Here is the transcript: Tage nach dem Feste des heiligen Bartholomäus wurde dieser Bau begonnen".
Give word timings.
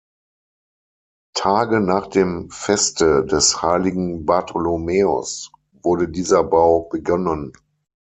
Tage 1.35 1.79
nach 1.79 2.07
dem 2.07 2.49
Feste 2.49 3.23
des 3.23 3.61
heiligen 3.61 4.25
Bartholomäus 4.25 5.51
wurde 5.83 6.09
dieser 6.09 6.43
Bau 6.43 6.85
begonnen". 6.91 7.53